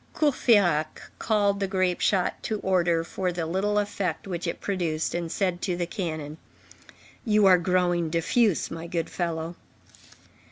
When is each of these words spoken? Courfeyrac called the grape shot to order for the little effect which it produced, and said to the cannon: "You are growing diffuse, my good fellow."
Courfeyrac 0.15 0.99
called 1.19 1.59
the 1.59 1.67
grape 1.67 2.01
shot 2.01 2.41
to 2.41 2.57
order 2.61 3.03
for 3.03 3.31
the 3.31 3.45
little 3.45 3.77
effect 3.77 4.25
which 4.27 4.47
it 4.47 4.59
produced, 4.59 5.13
and 5.13 5.31
said 5.31 5.61
to 5.61 5.77
the 5.77 5.85
cannon: 5.85 6.39
"You 7.23 7.45
are 7.45 7.59
growing 7.59 8.09
diffuse, 8.09 8.71
my 8.71 8.87
good 8.87 9.11
fellow." 9.11 9.55